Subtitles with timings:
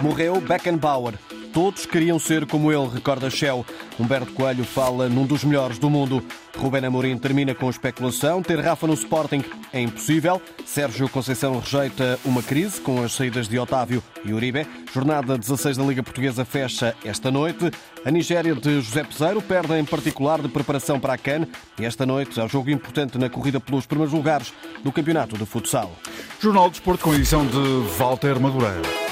[0.00, 1.14] Morreu Beckenbauer.
[1.52, 3.64] Todos queriam ser como ele, recorda Shell.
[3.98, 6.22] Humberto Coelho fala num dos melhores do mundo.
[6.56, 8.42] Rubén Amorim termina com especulação.
[8.42, 9.42] Ter Rafa no Sporting
[9.72, 10.40] é impossível.
[10.64, 14.66] Sérgio Conceição rejeita uma crise com as saídas de Otávio e Uribe.
[14.92, 17.70] Jornada 16 da Liga Portuguesa fecha esta noite.
[18.04, 21.46] A Nigéria de José Peseiro perde em particular de preparação para a CAN.
[21.78, 24.52] E esta noite um jogo importante na corrida pelos primeiros lugares
[24.84, 25.90] do Campeonato de Futsal.
[26.40, 27.58] Jornal de Desporto com edição de
[27.98, 29.07] Walter Madureira.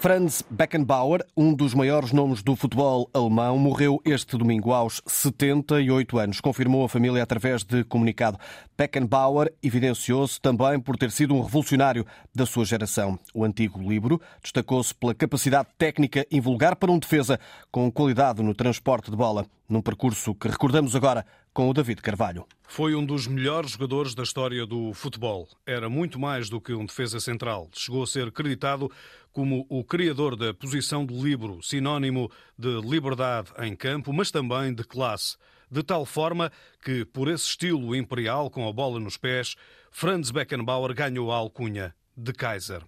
[0.00, 6.40] Franz Beckenbauer, um dos maiores nomes do futebol alemão, morreu este domingo aos 78 anos,
[6.40, 8.38] confirmou a família através de comunicado.
[8.78, 13.18] Beckenbauer evidenciou-se também por ter sido um revolucionário da sua geração.
[13.34, 19.10] O antigo livro destacou-se pela capacidade técnica invulgar para um defesa com qualidade no transporte
[19.10, 22.46] de bola, num percurso que recordamos agora com o David Carvalho.
[22.66, 25.48] Foi um dos melhores jogadores da história do futebol.
[25.66, 27.68] Era muito mais do que um defesa central.
[27.72, 28.90] Chegou a ser creditado
[29.32, 34.84] como o criador da posição de livro, sinónimo de liberdade em campo, mas também de
[34.84, 35.36] classe.
[35.70, 36.50] De tal forma
[36.82, 39.54] que, por esse estilo imperial com a bola nos pés,
[39.90, 42.82] Franz Beckenbauer ganhou a alcunha de Kaiser.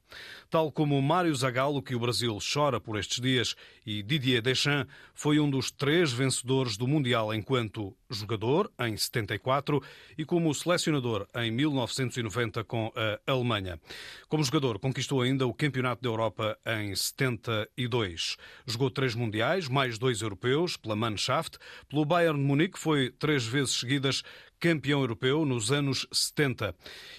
[0.51, 3.55] Tal como Mário Zagallo, que o Brasil chora por estes dias,
[3.87, 9.81] e Didier Deschamps foi um dos três vencedores do Mundial enquanto jogador, em 74,
[10.19, 13.81] e como selecionador em 1990 com a Alemanha.
[14.29, 18.37] Como jogador, conquistou ainda o Campeonato da Europa em 72.
[18.67, 21.59] Jogou três Mundiais, mais dois europeus, pela Mannschaft.
[21.89, 24.23] Pelo Bayern de Munique foi três vezes seguidas
[24.61, 26.75] campeão europeu nos anos 70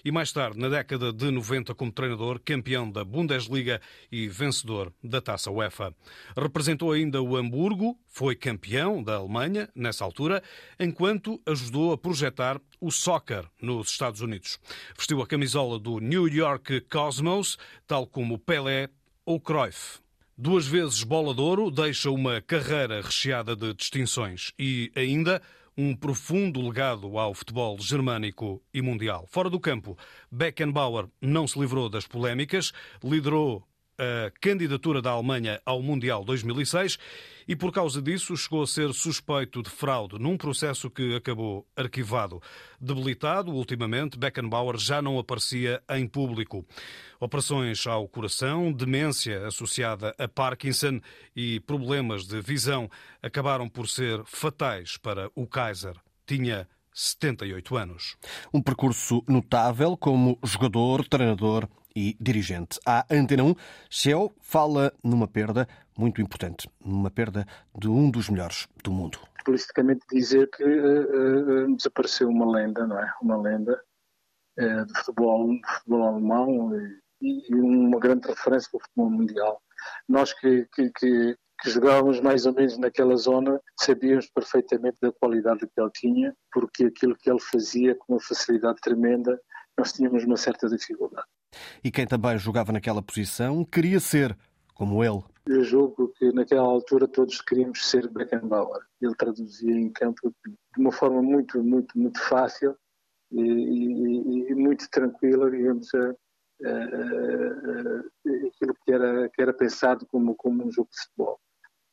[0.06, 5.20] e mais tarde, na década de 90, como treinador, campeão da Bundesliga e vencedor da
[5.20, 5.94] Taça UEFA.
[6.38, 10.44] Representou ainda o Hamburgo, foi campeão da Alemanha nessa altura,
[10.80, 14.60] enquanto ajudou a projetar o soccer nos Estados Unidos.
[14.96, 18.90] Vestiu a camisola do New York Cosmos, tal como Pelé
[19.26, 20.00] ou Cruyff.
[20.38, 25.42] Duas vezes bola de ouro, deixa uma carreira recheada de distinções e ainda
[25.78, 29.26] um profundo legado ao futebol germânico e mundial.
[29.30, 29.98] Fora do campo,
[30.32, 32.72] Beckenbauer não se livrou das polémicas,
[33.04, 33.64] liderou
[34.02, 36.98] a candidatura da Alemanha ao Mundial 2006
[37.48, 42.42] e, por causa disso, chegou a ser suspeito de fraude num processo que acabou arquivado.
[42.80, 46.66] Debilitado, ultimamente, Beckenbauer já não aparecia em público.
[47.20, 51.00] Operações ao coração, demência associada a Parkinson
[51.36, 52.90] e problemas de visão
[53.22, 55.94] acabaram por ser fatais para o Kaiser.
[56.26, 58.18] Tinha 78 anos.
[58.54, 62.80] Um percurso notável como jogador, treinador e dirigente.
[62.86, 63.56] À Antena 1,
[63.90, 67.46] Shell fala numa perda muito importante, numa perda
[67.78, 69.20] de um dos melhores do mundo.
[69.44, 73.12] Politicamente dizer que uh, uh, desapareceu uma lenda, não é?
[73.22, 73.82] Uma lenda
[74.60, 76.72] uh, de futebol, futebol alemão
[77.22, 79.62] e, e, uma grande referência para o futebol mundial.
[80.08, 85.60] Nós que, que, que, que jogávamos mais ou menos naquela zona sabíamos perfeitamente da qualidade
[85.60, 89.40] que ele tinha, porque aquilo que ele fazia com uma facilidade tremenda,
[89.78, 91.28] nós tínhamos uma certa dificuldade.
[91.84, 94.36] E quem também jogava naquela posição queria ser
[94.74, 95.22] como ele.
[95.46, 98.82] Eu julgo que naquela altura todos queríamos ser Beckenbauer.
[99.02, 102.76] Ele traduzia em campo de uma forma muito, muito, muito fácil
[103.32, 106.16] e, e, e muito tranquila, digamos, a,
[108.48, 111.40] aquilo que era, que era pensado como, como um jogo de futebol.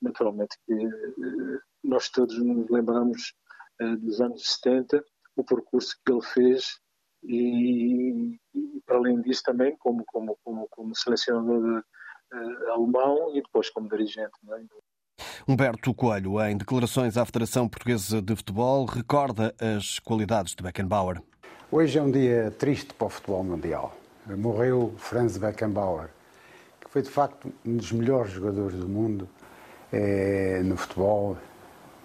[0.00, 3.34] Naturalmente que eh, nós todos nos lembramos
[3.81, 5.04] eh, dos anos 70,
[5.36, 6.78] o percurso que ele fez
[7.22, 11.78] e, e, para além disso também como, como, como, como selecionador de,
[12.37, 14.32] uh, alemão e depois como dirigente.
[14.53, 15.22] É?
[15.50, 21.22] Humberto Coelho, em declarações à Federação Portuguesa de Futebol, recorda as qualidades de Beckenbauer.
[21.70, 23.97] Hoje é um dia triste para o futebol mundial.
[24.26, 26.10] Morreu Franz Beckenbauer,
[26.81, 29.28] que foi de facto um dos melhores jogadores do mundo
[29.93, 31.37] é, no futebol,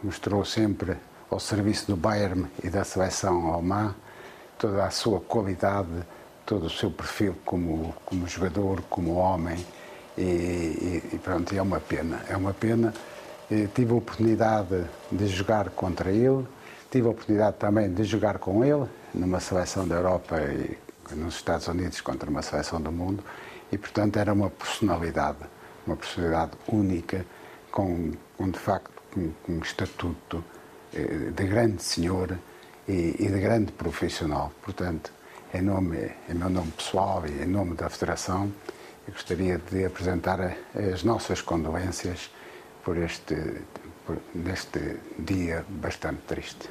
[0.04, 0.98] mostrou sempre
[1.30, 3.96] ao serviço do Bayern e da seleção alemã
[4.58, 5.90] toda a sua qualidade,
[6.46, 9.66] todo o seu perfil como, como jogador, como homem.
[10.18, 12.22] E, e, e pronto, é uma pena.
[12.30, 12.94] É uma pena.
[13.50, 16.48] E tive a oportunidade de jogar contra ele,
[16.90, 20.78] tive a oportunidade também de jogar com ele numa seleção da Europa e
[21.16, 23.24] nos Estados Unidos contra uma seleção do mundo
[23.72, 25.40] e portanto era uma personalidade,
[25.86, 27.26] uma personalidade única
[27.74, 30.44] com, com de facto um, um estatuto
[30.94, 32.38] eh, de grande senhor
[32.88, 34.52] e, e de grande profissional.
[34.62, 35.12] Portanto,
[35.54, 38.52] em, nome, em meu nome pessoal e em nome da Federação,
[39.08, 40.56] gostaria de apresentar
[40.94, 42.30] as nossas condolências
[42.84, 43.36] por este,
[44.06, 46.70] por, neste dia bastante triste.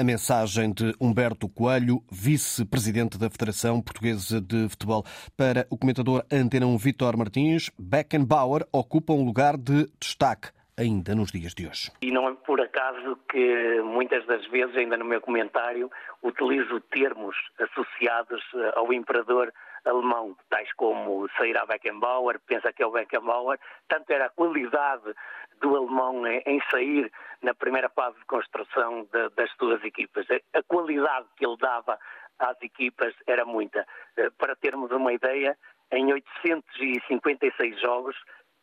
[0.00, 5.02] A mensagem de Humberto Coelho, vice-presidente da Federação Portuguesa de Futebol.
[5.36, 11.32] Para o comentador Antena 1 Vítor Martins, Beckenbauer ocupa um lugar de destaque ainda nos
[11.32, 11.90] dias de hoje.
[12.00, 15.90] E não é por acaso que muitas das vezes, ainda no meu comentário,
[16.22, 19.52] utilizo termos associados eh, ao imperador
[19.84, 23.58] alemão, tais como sair a Beckenbauer, pensa que é o Beckenbauer,
[23.88, 25.12] tanto era a qualidade
[25.60, 27.10] do alemão em sair
[27.42, 30.26] na primeira fase de construção de, das suas equipas.
[30.54, 31.98] A qualidade que ele dava
[32.38, 33.86] às equipas era muita.
[34.16, 35.56] Eh, para termos uma ideia,
[35.90, 38.16] em 856 jogos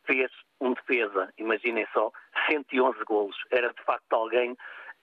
[0.04, 2.10] fez um defesa, imaginem só,
[2.48, 3.36] 111 golos.
[3.50, 4.56] Era de facto alguém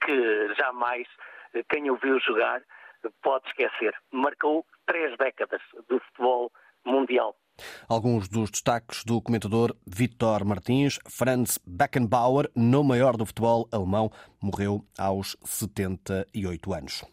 [0.03, 1.07] que jamais
[1.53, 2.61] eh, quem o viu jogar
[3.21, 3.93] pode esquecer.
[4.11, 6.51] Marcou três décadas do futebol
[6.85, 7.35] mundial.
[7.87, 14.11] Alguns dos destaques do comentador Vítor Martins, Franz Beckenbauer, no maior do futebol alemão,
[14.41, 17.03] morreu aos 78 anos.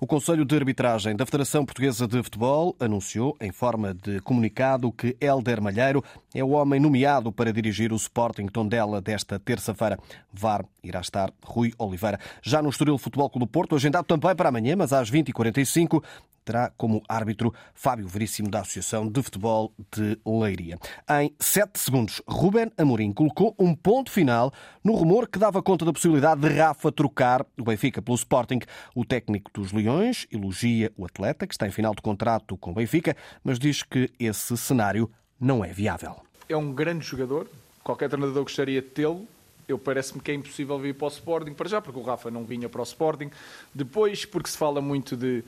[0.00, 5.16] O Conselho de Arbitragem da Federação Portuguesa de Futebol anunciou, em forma de comunicado, que
[5.20, 6.02] Helder Malheiro
[6.34, 9.98] é o homem nomeado para dirigir o Sporting Tondela desta terça-feira.
[10.32, 12.18] VAR irá estar Rui Oliveira.
[12.42, 16.02] Já no Estoril Futebol Clube do Porto, agendado também para amanhã, mas às 20h45,
[16.48, 20.78] terá como árbitro Fábio Veríssimo da Associação de Futebol de Leiria.
[21.20, 24.50] Em sete segundos, Ruben Amorim colocou um ponto final
[24.82, 28.60] no rumor que dava conta da possibilidade de Rafa trocar o Benfica pelo Sporting.
[28.94, 32.74] O técnico dos Leões elogia o atleta, que está em final de contrato com o
[32.74, 33.14] Benfica,
[33.44, 36.16] mas diz que esse cenário não é viável.
[36.48, 37.46] É um grande jogador,
[37.84, 39.28] qualquer treinador gostaria de tê-lo,
[39.68, 42.42] eu parece-me que é impossível vir para o Sporting para já, porque o Rafa não
[42.46, 43.30] vinha para o Sporting.
[43.74, 45.44] Depois, porque se fala muito de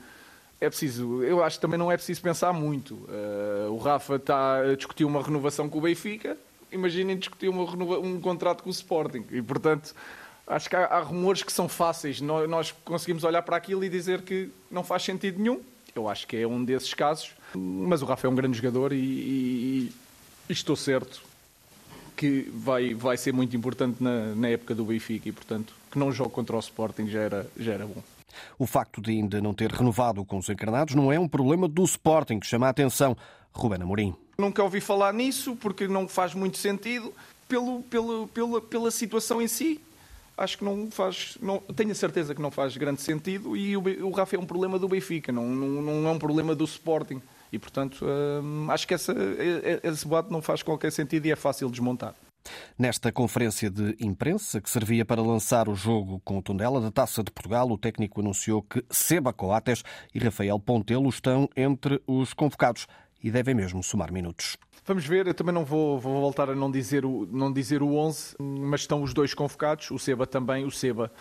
[0.61, 2.93] é preciso, eu acho que também não é preciso pensar muito.
[2.93, 6.37] Uh, o Rafa está a discutir uma renovação com o Benfica,
[6.71, 7.63] imaginem discutir uma
[7.97, 9.25] um contrato com o Sporting.
[9.31, 9.95] E, portanto,
[10.45, 12.21] acho que há, há, rumores que são fáceis.
[12.21, 15.59] Nós, nós conseguimos olhar para aquilo e dizer que não faz sentido nenhum.
[15.95, 17.31] Eu acho que é um desses casos.
[17.55, 19.91] Mas o Rafa é um grande jogador e, e,
[20.47, 21.23] e estou certo
[22.15, 26.11] que vai, vai ser muito importante na, na época do Benfica e, portanto, que não
[26.11, 28.03] jogue contra o Sporting já era, já era bom.
[28.57, 31.83] O facto de ainda não ter renovado com os encarnados não é um problema do
[31.83, 33.15] Sporting que chama a atenção.
[33.53, 34.15] Ruben Amorim.
[34.37, 37.13] Nunca ouvi falar nisso porque não faz muito sentido
[37.47, 39.79] pelo, pelo, pela, pela situação em si.
[40.37, 44.07] Acho que não faz, não, tenho a certeza que não faz grande sentido e o,
[44.07, 47.21] o Rafa é um problema do Benfica, não, não, não é um problema do Sporting.
[47.51, 48.05] E, portanto,
[48.41, 49.13] hum, acho que essa,
[49.83, 52.15] esse debate não faz qualquer sentido e é fácil desmontar.
[52.77, 57.23] Nesta conferência de imprensa, que servia para lançar o jogo com o Tondela da Taça
[57.23, 59.83] de Portugal, o técnico anunciou que Seba Coates
[60.13, 62.87] e Rafael Pontelo estão entre os convocados
[63.23, 64.57] e devem mesmo somar minutos.
[64.83, 67.95] Vamos ver, eu também não vou, vou, voltar a não dizer, o, não dizer o
[67.95, 70.65] 11, mas estão os dois convocados, o Seba também.
[70.65, 71.11] O Seba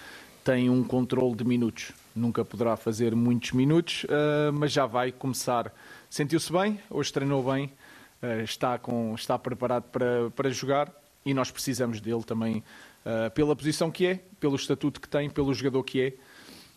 [0.42, 5.72] tem um controle de minutos, nunca poderá fazer muitos minutos, uh, mas já vai começar.
[6.08, 7.70] Sentiu-se bem, hoje treinou bem,
[8.22, 10.90] uh, está, com, está preparado para, para jogar
[11.24, 12.62] e nós precisamos dele também
[13.04, 16.14] uh, pela posição que é, pelo estatuto que tem, pelo jogador que é,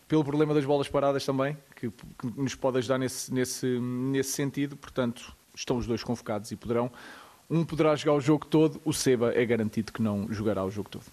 [0.06, 4.76] pelo problema das bolas paradas também, que, que nos pode ajudar nesse, nesse, nesse sentido.
[4.76, 6.90] Portanto, estão os dois convocados e poderão.
[7.48, 10.88] Um poderá jogar o jogo todo, o Seba é garantido que não jogará o jogo
[10.88, 11.04] todo.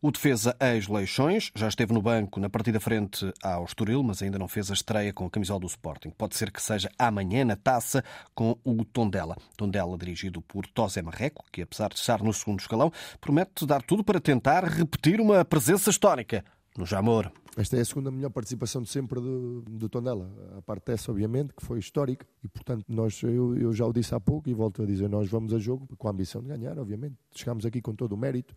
[0.00, 4.46] O defesa ex-Leixões já esteve no banco na partida frente ao Estoril, mas ainda não
[4.46, 6.10] fez a estreia com a camisola do Sporting.
[6.10, 9.36] Pode ser que seja amanhã na taça com o Tondela.
[9.56, 14.04] Tondela dirigido por Tosé Marreco, que apesar de estar no segundo escalão, promete dar tudo
[14.04, 16.44] para tentar repetir uma presença histórica
[16.76, 17.32] no Jamor.
[17.56, 20.30] Esta é a segunda melhor participação de sempre do, do Tondela.
[20.56, 24.14] A parte dessa, obviamente, que foi histórica e, portanto, nós, eu, eu já o disse
[24.14, 26.78] há pouco e volto a dizer, nós vamos a jogo com a ambição de ganhar,
[26.78, 27.16] obviamente.
[27.34, 28.54] Chegamos aqui com todo o mérito.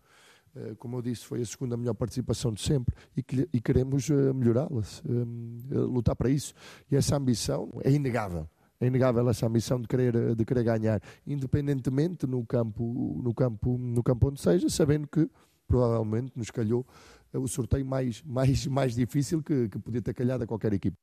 [0.55, 4.09] Eh, como eu disse, foi a segunda melhor participação de sempre e, que, e queremos
[4.09, 6.53] eh, melhorá-la, eh, lutar para isso.
[6.89, 8.47] E essa ambição é inegável.
[8.79, 14.03] É inegável essa ambição de querer, de querer ganhar, independentemente no campo, no campo, no
[14.03, 15.29] campo onde seja, sabendo que
[15.67, 16.85] provavelmente nos calhou
[17.31, 20.97] o sorteio mais, mais, mais difícil que, que podia ter calhado a qualquer equipe.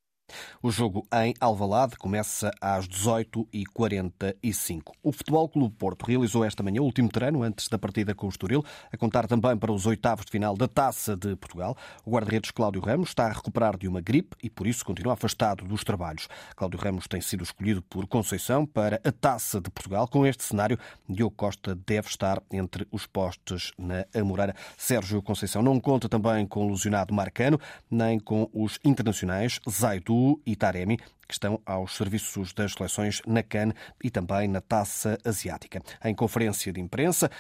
[0.63, 4.93] O jogo em Alvalade começa às 18h45.
[5.03, 8.29] O Futebol Clube Porto realizou esta manhã o último treino antes da partida com o
[8.29, 11.77] Estoril, a contar também para os oitavos de final da Taça de Portugal.
[12.05, 15.65] O guarda-redes Cláudio Ramos está a recuperar de uma gripe e por isso continua afastado
[15.65, 16.29] dos trabalhos.
[16.57, 20.09] Cláudio Ramos tem sido escolhido por Conceição para a Taça de Portugal.
[20.09, 24.55] Com este cenário, Diogo Costa deve estar entre os postes na Amoreira.
[24.77, 30.57] Sérgio Conceição não conta também com o lesionado Marcano, nem com os internacionais Zaidu E
[30.57, 33.73] Taremi, que estão aos serviços das seleções na CAN
[34.03, 35.83] e também na Taça Asiática.
[36.05, 37.31] Em conferência de imprensa,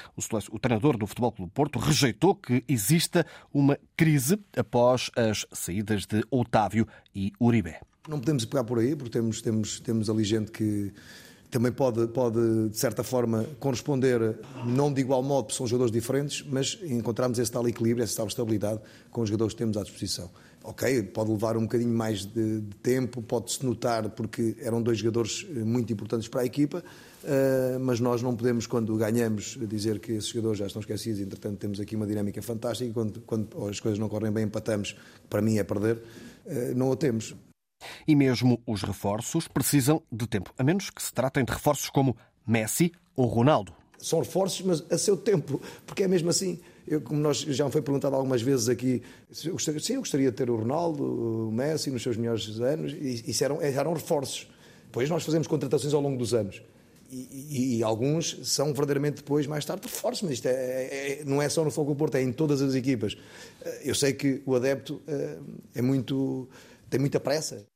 [0.50, 6.22] o treinador do Futebol Clube Porto rejeitou que exista uma crise após as saídas de
[6.30, 7.76] Otávio e Uribe.
[8.08, 10.92] Não podemos pegar por aí, porque temos, temos, temos ali gente que
[11.50, 16.44] também pode, pode, de certa forma, corresponder, não de igual modo, porque são jogadores diferentes,
[16.46, 20.30] mas encontramos esse tal equilíbrio, essa tal estabilidade com os jogadores que temos à disposição.
[20.62, 25.46] Ok, pode levar um bocadinho mais de, de tempo, pode-se notar, porque eram dois jogadores
[25.48, 26.84] eh, muito importantes para a equipa,
[27.24, 31.58] uh, mas nós não podemos, quando ganhamos, dizer que esses jogadores já estão esquecidos, entretanto
[31.58, 34.94] temos aqui uma dinâmica fantástica, e quando, quando as coisas não correm bem, empatamos,
[35.30, 35.96] para mim é perder,
[36.44, 37.34] uh, não o temos.
[38.06, 42.16] E mesmo os reforços precisam de tempo, a menos que se tratem de reforços como
[42.46, 43.72] Messi ou Ronaldo.
[43.98, 46.58] São reforços, mas a seu tempo, porque é mesmo assim.
[46.86, 49.02] Eu, como nós já me foi perguntado algumas vezes aqui,
[49.44, 52.92] eu gostaria, sim, eu gostaria de ter o Ronaldo, o Messi nos seus melhores anos,
[52.92, 54.48] e isso eram, eram reforços.
[54.86, 56.62] Depois nós fazemos contratações ao longo dos anos.
[57.10, 61.40] E, e, e, alguns são verdadeiramente depois, mais tarde, reforços, mas isto é, é, não
[61.40, 63.16] é só no Fogo Porto, é em todas as equipas.
[63.82, 65.38] Eu sei que o adepto eh,
[65.74, 66.46] é muito
[66.88, 67.66] tem muita pressa.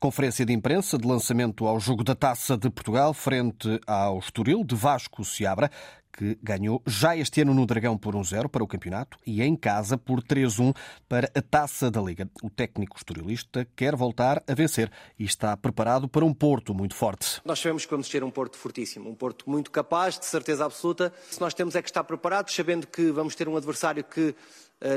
[0.00, 4.74] Conferência de imprensa de lançamento ao jogo da Taça de Portugal frente ao Estoril de
[4.74, 5.70] Vasco Seabra,
[6.18, 9.96] que ganhou já este ano no Dragão por 1-0 para o campeonato e em casa
[9.96, 10.74] por 3-1
[11.08, 12.28] para a Taça da Liga.
[12.42, 17.40] O técnico estorilista quer voltar a vencer e está preparado para um Porto muito forte.
[17.44, 21.12] Nós sabemos que vamos ter um Porto fortíssimo, um Porto muito capaz, de certeza absoluta.
[21.30, 24.34] Se nós temos é que estar preparados, sabendo que vamos ter um adversário que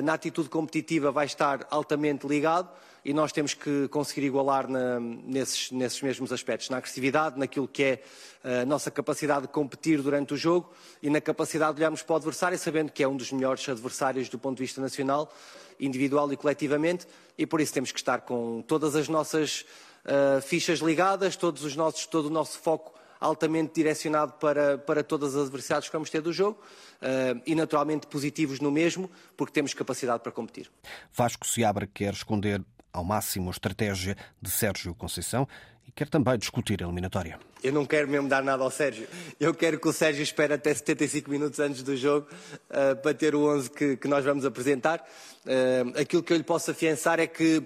[0.04, 2.70] na atitude competitiva vai estar altamente ligado
[3.04, 7.84] e nós temos que conseguir igualar na, nesses, nesses, mesmos aspectos, na agressividade, naquilo que
[7.84, 8.04] é
[8.44, 10.72] eh, a nossa capacidade de competir durante o jogo
[11.02, 14.30] e na capacidade de olharmos para o adversário, sabendo que é um dos melhores adversários
[14.30, 15.34] do ponto de vista nacional,
[15.80, 17.08] individual e coletivamente,
[17.38, 19.66] e por isso temos que estar com todas as nossas
[20.06, 25.36] uh, fichas ligadas, todos os nossos, todo o nosso foco altamente direcionado para, para todas
[25.36, 26.60] as adversidades que vamos ter do jogo
[27.02, 30.70] uh, e naturalmente positivos no mesmo, porque temos capacidade para competir.
[31.14, 32.62] Vasco Seabra quer esconder
[32.92, 35.48] ao máximo a estratégia de Sérgio Conceição
[35.88, 37.40] e quer também discutir a eliminatória.
[37.64, 39.08] Eu não quero mesmo dar nada ao Sérgio.
[39.40, 42.28] Eu quero que o Sérgio espere até 75 minutos antes do jogo
[42.70, 45.08] uh, para ter o 11 que, que nós vamos apresentar.
[45.46, 47.64] Uh, aquilo que eu lhe posso afiançar é que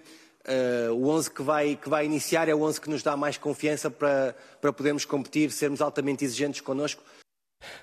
[0.48, 3.38] Uh, o 11 que vai, que vai iniciar é o 11 que nos dá mais
[3.38, 7.04] confiança para, para podermos competir, sermos altamente exigentes connosco.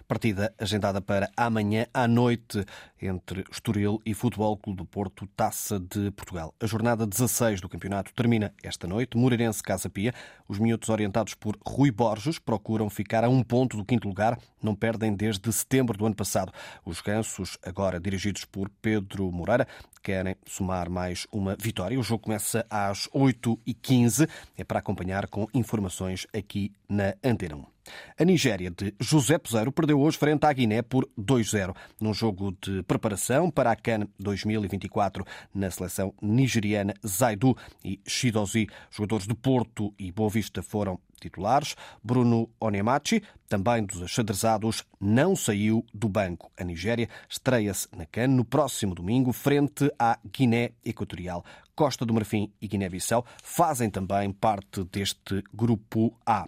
[0.06, 2.64] Partida agendada para amanhã à noite
[3.02, 6.54] entre Estoril e Futebol Clube do Porto, Taça de Portugal.
[6.60, 9.16] A jornada 16 do campeonato termina esta noite.
[9.16, 10.14] Moreirense Casa Pia.
[10.48, 14.38] Os miúdos orientados por Rui Borges procuram ficar a um ponto do quinto lugar.
[14.62, 16.52] Não perdem desde setembro do ano passado.
[16.84, 19.66] Os gansos, agora dirigidos por Pedro Moreira,
[20.02, 21.98] querem somar mais uma vitória.
[21.98, 24.28] O jogo começa às 8h15.
[24.56, 27.72] É para acompanhar com informações aqui na Antena 1.
[28.18, 32.82] A Nigéria de José Peseiro perdeu hoje frente à Guiné por 2-0, num jogo de
[32.92, 38.66] preparação para a CAN 2024 na seleção nigeriana Zaidu e Shidozi.
[38.90, 41.74] Jogadores de Porto e Boa Vista foram titulares.
[42.04, 46.52] Bruno Onemachi, também dos achadrezados, não saiu do banco.
[46.58, 51.42] A Nigéria estreia-se na CAN no próximo domingo, frente à Guiné Equatorial.
[51.74, 56.46] Costa do Marfim e Guiné-Bissau fazem também parte deste grupo A.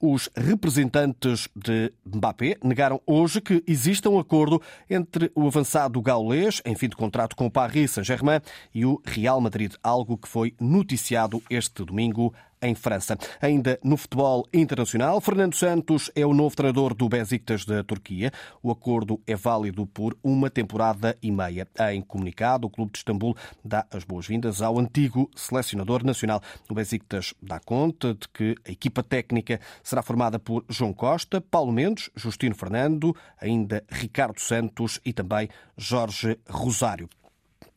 [0.00, 6.74] Os representantes de Mbappé negaram hoje que exista um acordo entre o avançado gaulês, em
[6.74, 8.40] fim de contrato com o Paris Saint-Germain,
[8.74, 13.16] e o Real Madrid, algo que foi noticiado este domingo em França.
[13.40, 18.32] Ainda no futebol internacional, Fernando Santos é o novo treinador do Besiktas da Turquia.
[18.62, 21.66] O acordo é válido por uma temporada e meia.
[21.92, 26.40] Em comunicado, o clube de Istambul dá as boas-vindas ao antigo selecionador nacional.
[26.68, 31.72] O Besiktas dá conta de que a equipa técnica será formada por João Costa, Paulo
[31.72, 37.08] Mendes, Justino Fernando, ainda Ricardo Santos e também Jorge Rosário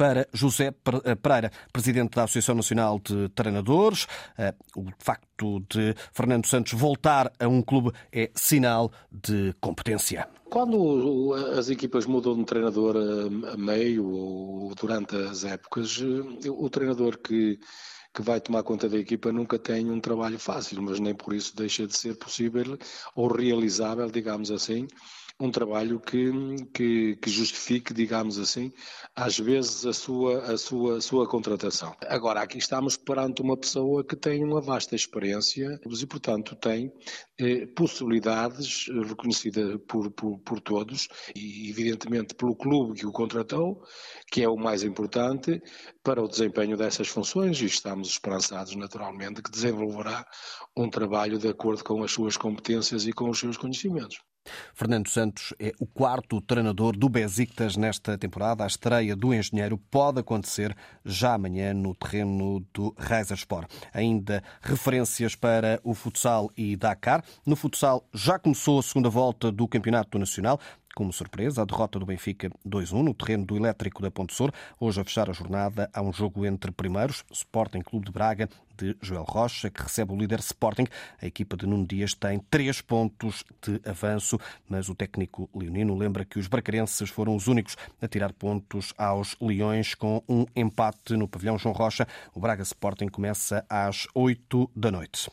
[0.03, 4.05] para José eh, Pereira, presidente da Associação Nacional de Treinadores.
[4.37, 10.27] Eh, o facto de Fernando Santos voltar a um clube é sinal de competência.
[10.49, 12.97] Quando as equipas mudam de treinador
[13.53, 17.57] a meio ou durante as épocas, eh, o treinador que
[18.13, 21.55] que vai tomar conta da equipa nunca tem um trabalho fácil, mas nem por isso
[21.55, 22.77] deixa de ser possível
[23.15, 24.85] ou realizável, digamos assim,
[25.39, 26.31] um trabalho que,
[26.73, 28.71] que, que, justifique, digamos assim,
[29.15, 31.95] às vezes a sua, a, sua, a sua contratação.
[32.07, 36.93] Agora, aqui estamos perante uma pessoa que tem uma vasta experiência e, portanto, tem
[37.39, 43.83] eh, possibilidades reconhecidas por, por, por todos e, evidentemente, pelo clube que o contratou,
[44.31, 45.61] que é o mais importante
[46.03, 50.25] para o desempenho dessas funções e estamos esperançados, naturalmente, que desenvolverá
[50.77, 54.19] um trabalho de acordo com as suas competências e com os seus conhecimentos.
[54.73, 58.63] Fernando Santos é o quarto treinador do Besiktas nesta temporada.
[58.63, 63.69] A estreia do engenheiro pode acontecer já amanhã no terreno do Reisersport.
[63.93, 67.23] Ainda referências para o futsal e Dakar.
[67.45, 70.59] No futsal já começou a segunda volta do Campeonato Nacional.
[70.95, 74.53] Como surpresa, a derrota do Benfica 2-1 no terreno do Elétrico da Ponte Sur.
[74.79, 78.47] Hoje, a fechar a jornada, há um jogo entre primeiros, Sporting Clube de Braga,
[78.77, 80.85] de Joel Rocha, que recebe o líder Sporting.
[81.19, 86.25] A equipa de Nuno Dias tem três pontos de avanço, mas o técnico leonino lembra
[86.25, 91.27] que os bracarenses foram os únicos a tirar pontos aos Leões com um empate no
[91.27, 92.07] pavilhão João Rocha.
[92.35, 95.29] O Braga Sporting começa às 8 da noite.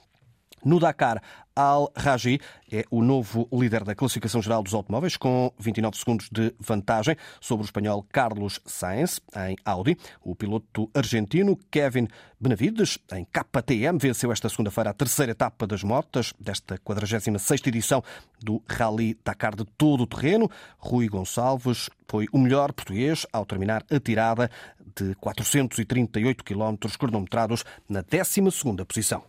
[0.64, 1.22] No Dakar,
[1.54, 2.40] Al-Raji
[2.70, 7.64] é o novo líder da classificação geral dos automóveis, com 29 segundos de vantagem sobre
[7.64, 9.96] o espanhol Carlos Sainz, em Audi.
[10.22, 16.32] O piloto argentino Kevin Benavides, em KTM, venceu esta segunda-feira a terceira etapa das motas
[16.38, 18.02] desta 46ª edição
[18.42, 20.50] do Rally Dakar de todo o terreno.
[20.78, 24.50] Rui Gonçalves foi o melhor português ao terminar a tirada
[24.96, 29.24] de 438 km cronometrados na 12ª posição.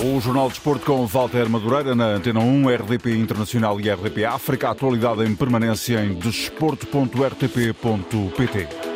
[0.00, 4.70] O Jornal de Esporte com Walter Madureira na Antena 1, RDP Internacional e RDP África.
[4.70, 8.91] Atualidade em permanência em desporto.rtp.pt.